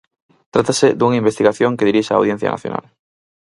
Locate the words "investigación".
1.21-1.75